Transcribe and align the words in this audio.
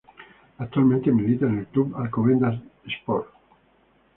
Actualmente 0.57 1.11
milita 1.11 1.45
en 1.45 1.59
el 1.59 1.67
Club 1.67 1.95
Alcobendas 1.95 2.59
Sport. 2.87 3.29